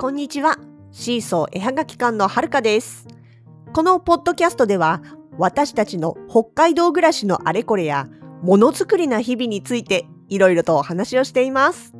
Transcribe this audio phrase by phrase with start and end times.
[0.00, 0.58] こんにちは。
[0.92, 3.08] シーソー絵はがき館のはるかです。
[3.72, 5.02] このポッドキャストでは、
[5.38, 8.06] 私たちの北海道暮らしのあれこれや、
[8.40, 11.94] ものづくりな日々について、いろいろとお話をしています。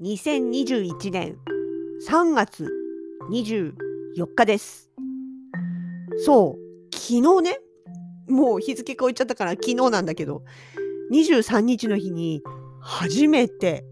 [0.00, 1.36] 2021年
[2.08, 2.66] 3月
[3.30, 3.74] 24
[4.34, 4.93] 日です。
[6.18, 7.58] そう、昨日ね、
[8.28, 10.44] もう日付超えちゃったから昨日なんだけど、
[11.12, 12.42] 23日の日に
[12.80, 13.84] 初めて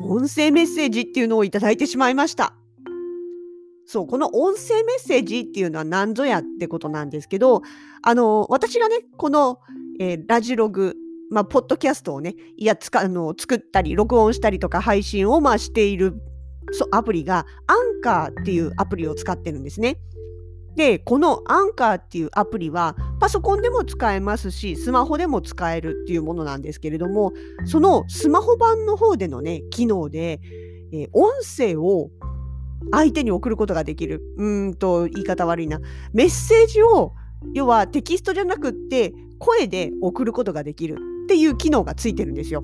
[0.00, 2.54] 音声メッセージっていうのをいただいてしまいました。
[3.84, 7.62] そう、この音声メッセージっていうのは何ぞやってことなんですけど、
[8.02, 9.60] あの、私がね、この、
[9.98, 10.94] えーラジログ、
[11.30, 16.14] まあ、ポッドキャストをね、いや、つか、あの、作ったり、録音したりとか配信を、まあ、している、
[16.72, 19.98] そう、アプリが、アンカーっていうアプリを使ってるんですね。
[20.78, 27.32] で、このアンカーっていうアプリは、パソコンでも使えますし、スマホでも使えるっていうものなんですけれども、
[27.64, 30.40] そのスマホ版の方でのね、機能で、
[30.92, 32.10] えー音声を
[32.92, 34.22] 相手に送ることができる。
[34.36, 35.80] うーんと、言い方悪いな。
[36.12, 37.12] メッセージを、
[37.54, 42.62] 要はテキストじゃなくって、声で送ることができるっていう機能がついてるんですよ。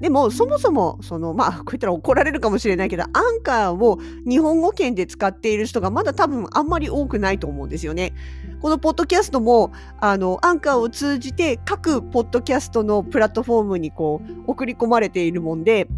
[0.00, 8.12] でも、そもそも、その、まあ、こう言ったら怒られるかもしれないけど、アンカーを日本語圏で使っている人がまだ多分あんまり多くないと思うんですよね。
[8.60, 15.88] このポッドキャストも、あの、アンカーを通じて各ポッドキャストのプラットフォームにこう、送り込まれているもんで、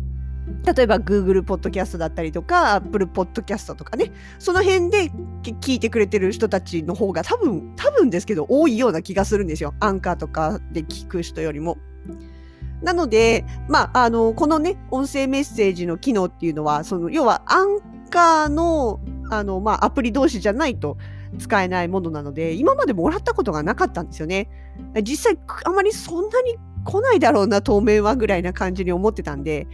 [0.74, 5.10] 例えば Google ポッドキャストだったりとか Apple ポッドキャストとかねその辺で
[5.42, 11.78] き聞いてくれてる人たちの方が多分多分ですけど多いような気がするんですよアンカーとかで聞く人よりも。
[12.82, 19.00] なので、まあ、あのこのね音声メッセージの機能っていうのはその要はアンカーの
[19.30, 20.96] あの、まあ、アプリ同士じゃないと
[21.38, 24.48] 使えないものなので今までもらったことがなかったんですよね。
[25.02, 29.66] 実際あまりそんなに来ないだろうな当面はぐらいな感じに思ってたんで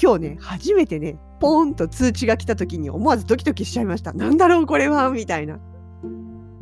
[0.00, 4.12] 今日ね、初めてね、ポーンと通知が来た時に思わずドキドキしちゃいました。
[4.12, 5.58] なんだろうこれはみたいな。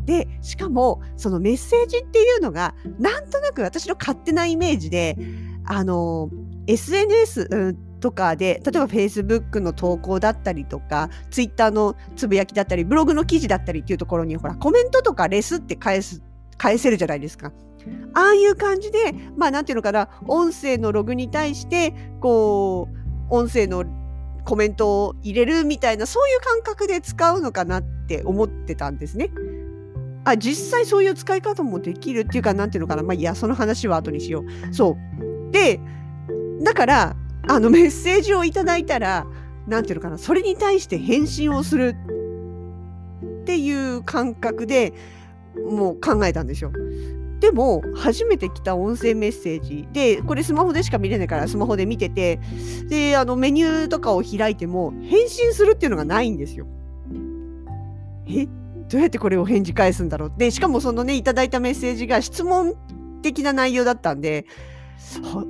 [0.05, 5.17] で、しかも、そのメッセージっていうのが、なんとなく私の勝手なイメージで、
[5.65, 6.31] あの、
[6.67, 16.21] SNS、うんとかで、例えば Facebook の投稿だったりとか、Twitter のつぶやきだったり、ブログの記事だったりっていうところに、ほら、コメントとかレスって返す、
[16.59, 17.53] 返せるじゃないですか。
[18.15, 22.89] ああいう感じで、まあ、なんていうのかな、音声のログに対して、こ
[23.31, 23.85] う、音声の
[24.45, 29.31] コメントを入れるみたいなそういう感覚で使うのかなって思ってたんですね。
[30.25, 34.75] あ実際そういう使い方もできるっていうかなんていうのかなまあいやその話は後にしよう。
[34.75, 35.79] そうで
[36.63, 37.17] だから
[37.49, 39.27] あのメッセージをいただいたら
[39.69, 41.95] なんていうのかなそれに対して返信をする
[43.43, 44.93] っていう感覚で
[45.69, 46.73] もう考えたんですよ。
[47.41, 52.39] でも初めて来た音声メッセージでこれスマホでしか見れないからスマホで見てて
[52.89, 56.67] であのメニューとかを開いても返信するっていうのがないんですよ。
[58.29, 58.47] え？
[58.89, 60.33] どうやってこれを返事返すんだろう？
[60.39, 62.75] でしかもそのねいただいたメッセージが質問
[63.23, 64.47] 的な内容だったんで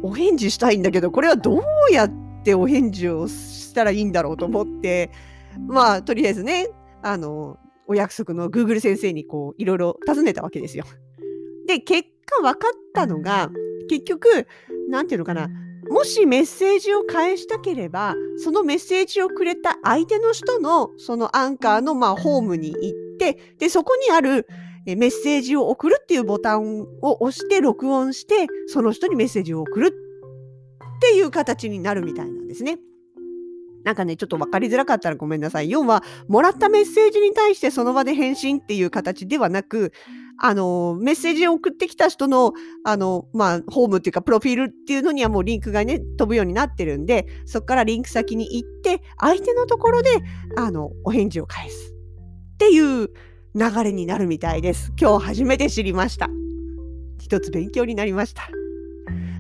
[0.03, 2.11] お返事したいんだけどこれはどうやっ
[2.45, 5.11] てお返事をしたらいいんだろうと思って
[5.67, 6.69] まあとりあえずね
[7.03, 10.85] あのお約束の Google 先生にこういろいろ尋ねたわけですよ。
[11.67, 13.51] で、結果分かったのが、
[13.89, 14.47] 結局、
[14.89, 15.49] なんていうのかな、
[15.91, 24.47] もしメッセージを返したければ、そのメッセージをくれた相手の人の、そのアンカーの、まあ、ホームに行って、で、そこにある
[24.85, 32.79] メッセージを送るっていうボタンを押して、録音して、その人にメッセージを送るっていう形になるみたいなんですね。
[33.85, 35.71] なんかね、ちょっと分かりづらかったらごめんなさい。
[35.71, 39.93] 要は、もらったメッセージに対してその場で返信っていう形ではなく、
[40.39, 42.53] あの、メッセージを送ってきた人の、
[42.85, 50.11] あの、まあ、ホームっていうか、プロフィールっていうのにはもうリンクがね、飛ぶようになってるんで、そこからリンク先に行って、相手のところで、
[50.57, 53.11] あの、お返事を返すっていう
[53.55, 54.93] 流れになるみたいです。
[55.01, 56.29] 今日初めて知りました。
[57.19, 58.49] 一つ勉強になりました。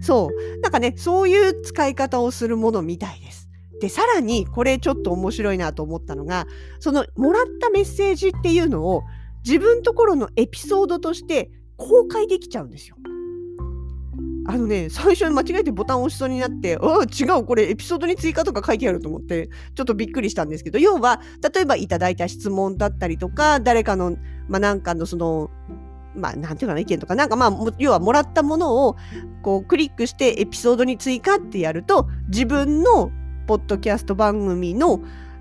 [0.00, 0.60] そう。
[0.60, 3.48] なんかね、そういう使い方をするものみたいです。
[3.80, 6.46] で、さらに、これちょっと面白いなと思ったのが、
[6.78, 9.02] その、もらったメッセージっていうのを、
[9.44, 12.96] 自分ところのエピソードとして公開できちゃうんですよ。
[14.46, 21.20] あのね、最初に間違えてボタンを押しそうになって、ああ、違う、これエピソードに追加とか書いてあると思って、ちょっとびっくりしたんですけど、要は、
[21.54, 24.16] 例えばいただいた質問だったりとか、誰かの、
[24.48, 25.50] まあ、なんかのその、
[26.14, 28.96] まあ、なんていうかな、意見とか、なんかまあ、要はもらったものを、
[29.42, 33.10] こう、クリックしてエピソードに追加ってやると、自分の
[33.46, 35.00] ポッドキャスト番組の、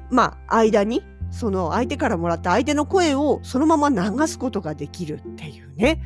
[0.10, 6.02] まあ、間に、その相手からもらった相手の声をそのまま流すことができるっていうね。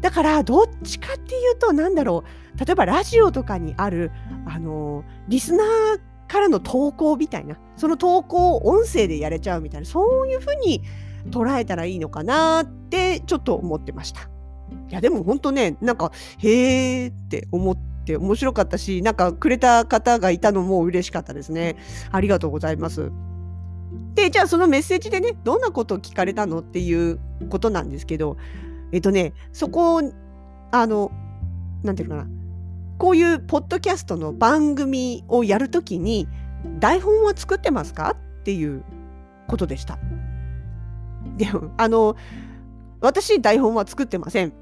[0.00, 2.24] だからどっちかっていうとなんだろ
[2.56, 4.10] う例えばラジオとかにある
[4.46, 10.82] あのリスナーからの投稿みたいなその投稿を音声でやれちゃうみたいなそういうふうに
[11.30, 14.28] 捉えたらいいのかなってちょっと思ってました。
[14.90, 21.76] いやでも本当ねなんかへーって思って面白かったしなんかくれた方がいたのも嬉しかったですね。
[22.12, 23.10] ありがとうございます。
[24.14, 28.36] でじゃあそのメッセージでねどんなことを聞かれたのっていうことなんですけど
[28.92, 30.00] えっとねそこ
[30.70, 31.10] あの
[31.82, 32.26] なんていうかな
[32.98, 36.28] こういうポッドキャストの番組をやるときに
[36.80, 38.16] 台本は作ってますか？
[38.40, 38.84] っていう
[39.46, 39.98] ことでした。
[41.36, 42.16] でもあの
[43.00, 44.52] 私台本は作ってません。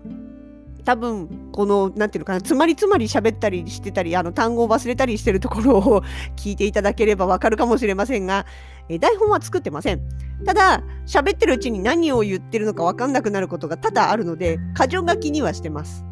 [0.84, 6.02] 多分この何て言うのかなつまりつまり喋ったりしてたりあの単語を忘れたりしてるところを
[6.36, 8.46] 聞いていただければわかるかもしれませんが、
[8.88, 10.00] え台本は作ってません。
[10.44, 16.04] ただ喋ってるうちに何を言ってるのかわかんなくなることが多々あるので箇条書きにはしてます。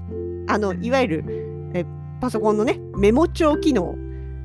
[0.47, 1.25] あのいわゆる
[1.75, 1.85] え
[2.21, 3.97] パソコンのねメモ帳機能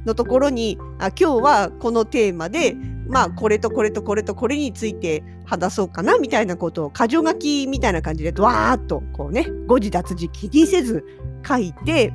[0.05, 2.75] のところにあ今日はこのテーマで
[3.07, 11.05] まあこれとこれとこれとこれについて話そうかなみたいなことを箇条書きみたいな感じでドワーッとこうね誤字脱字気にせず
[11.47, 12.13] 書いて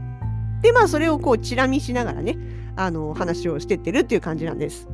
[0.62, 2.38] でまあそれをこうチラ見しながらね
[2.76, 4.88] あの話をしてってるっていう感じなんです。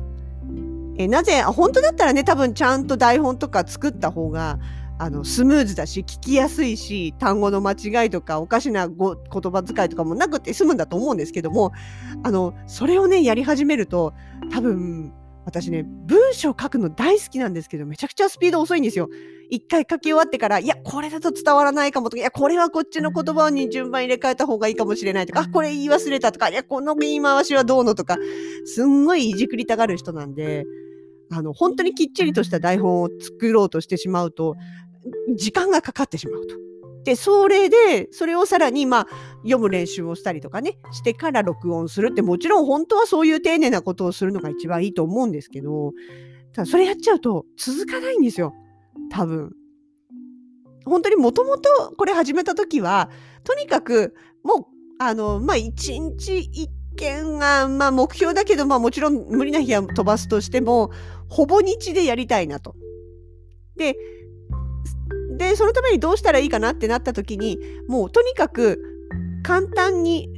[0.97, 4.59] えなぜ本当だったらね多分ちゃんと台本とか作った方が
[4.99, 11.71] あのスムーズだし聞きやすいし単語の間違いとかおかしなご言葉遣いとかもなくて済むんだと思うんですけども
[12.23, 14.13] あのそれをねやり始めると
[14.51, 15.11] 多分
[15.43, 19.09] 私ね文章書くの大好きなんですけどめちゃくちゃスピード遅いんですよ。
[19.51, 28.17] 一回書き終わってからいやこれだと伝わらないかもとかいやこれはこっちの言葉に順番入れ替えた方がいいかもしれないとかあこれ言い忘れたとかいやこの言い回しはどうのとか
[28.65, 30.65] すんごいいじくりたがる人なんで。
[31.33, 34.57] あの本当にきっちりとした台本を作ろうとしてしまうと
[35.37, 36.55] 時間がかかってしまうと。
[37.03, 39.07] で、それで、それをさらに、まあ、
[39.37, 45.93] 読む練習をしたりとかね、してから録音するって、もちろん本当はそういう丁寧なことをするのが一番いいと思うんですけど、
[46.53, 48.53] ただそれやっちゃうと続かないんですよ。
[49.09, 49.51] 多分。
[50.85, 53.09] 本当にもともとこれ始めた時は、
[53.43, 54.65] とにかく、もう、
[54.99, 60.91] あの、まあ、一日一件が、まあ、目標だけど、まあ、もちろん無理な日は飛ばすとしても、
[61.29, 62.75] ほぼ日でやりたいなと。
[63.77, 63.95] で、
[65.37, 67.57] で、そのためにどうしたらいいかなってなった時に、
[67.87, 68.79] もうとにかく
[69.43, 70.29] 簡単に、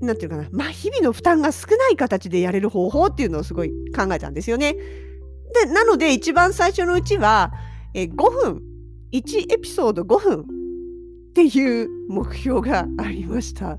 [0.00, 4.74] なんていうかな、まあ日々の負担が少ない形でやれる方法っていうのをすごい考えたんですよね。
[4.74, 7.52] で、なので一番最初のうちは、
[7.94, 8.62] え5分、
[9.12, 10.44] 1エピソード5分っ
[11.34, 13.78] ていう目標がありました。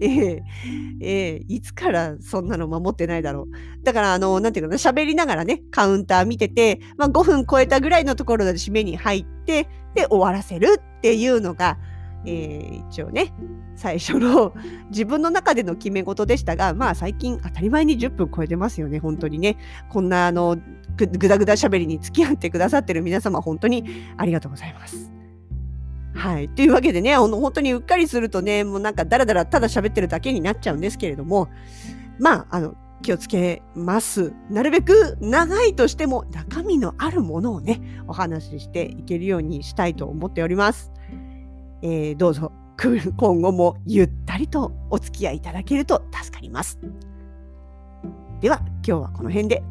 [0.00, 0.08] え
[0.40, 0.42] え
[1.00, 3.84] えーいつからそんなの守ってないだろう。
[3.84, 11.78] だから、あの、なんていうかな、喋りながらね、カウンター見てて、まあ、5分超えたぐらいのところで締めに入って、で、終わらせるっていうのが、
[12.26, 13.32] えー、一応ね、
[13.76, 14.54] 最初の
[14.90, 19.56] 自分の中での決め事でしたが、まあ最近当たり前に10分超えてますよね、本当にね。
[19.90, 20.56] こんなあの
[20.96, 23.84] ぐだぐだしゃべりに付き合ってくださってる皆様、本当に
[24.16, 25.12] ありがとうございます。
[26.14, 26.48] はい。
[26.48, 31.48] というわけでね、本当にうっかりするとね、もうなんかだらだらただ喋ってるだけになっちゃうんですけれども、
[32.18, 34.32] まあ、あの、気をつけます。
[34.48, 40.90] なるべく長いとしても中身のあるものをね、お話ししていけるようにしたいと思っております。
[41.86, 46.78] えー、どうぞ今後もゆったりとお付き合いいただけると助かります。
[48.40, 49.62] では今日はこの辺で。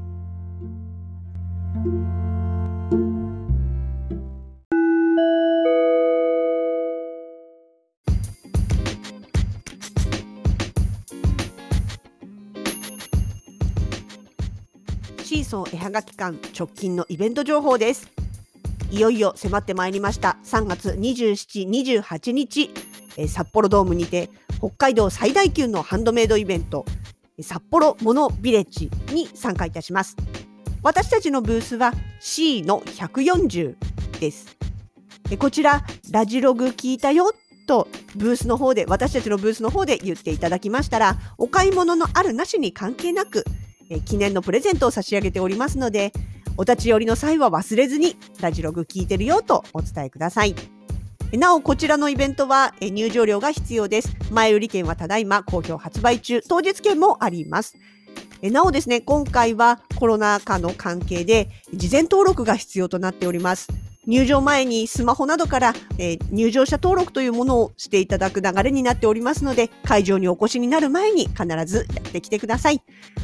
[15.24, 18.23] シーソー絵はがき館直近のイベント情報です。
[18.94, 22.70] いよいよ迫ってまいりました3月27、28日、
[23.18, 26.86] え札幌ドームにて北海道最大級のハンドメイドイベント
[27.42, 30.16] 札幌モノビレッジに参加いたします。
[30.84, 33.76] 私たちのブースは C の140
[34.20, 34.56] です。
[35.40, 37.32] こちらラジログ聞いたよ
[37.66, 43.44] とブースの方で私たちのブースの方で言っていただきましたらお買い物のあるなしに関係なく
[43.90, 46.14] え記念のプレゼントを差し上げておりますので、
[46.58, 50.56] お立ち寄りの際は忘れずに、ラジログ聞いてるよとお伝えください。
[51.34, 54.16] なお、こちらのイベントは入場料が必要です。
[54.30, 57.76] 前売り券はただいま好評発売中、当日券もあります。
[58.44, 63.68] なおですね、今回はコロナ禍の関係で事前登録が必要となっております。
[64.06, 72.84] 入場前にスマホなどから、え、入場者登録というものをしていただく流れになっておりますので、会場にお越しになる前に必ずやってきてください。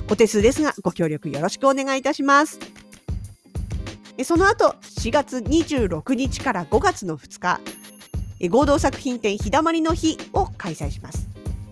[0.09, 2.57] お手数ですが、ご協力よろしくお願いいたします。
[4.23, 7.59] その後4月26日から5月の2日
[8.49, 11.27] 合同作品展日だまりの日を開催します。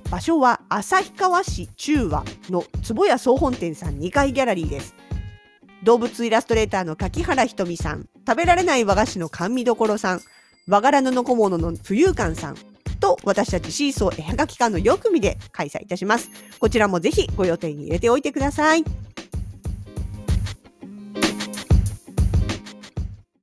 [0.09, 4.95] 場所は旭川市中和の坪谷総本店さん2階ギャラリーです。
[5.83, 10.21] 動物イラストレーターの柿原ひとみさん食べられない和菓子の甘味どころさん
[10.67, 12.57] 和柄布小物の浮遊館さん
[12.99, 16.29] と私たちシーソー絵はがき館の4組で開催いたします。
[16.59, 19.06] こちらもぜひご予定に入れておいてください。